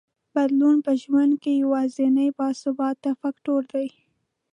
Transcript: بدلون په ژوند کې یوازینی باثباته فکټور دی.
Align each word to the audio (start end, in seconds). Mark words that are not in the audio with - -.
بدلون 0.35 0.77
په 0.85 0.91
ژوند 1.01 1.33
کې 1.41 1.51
یوازینی 1.63 2.29
باثباته 2.37 3.11
فکټور 3.21 3.63
دی. 3.73 3.87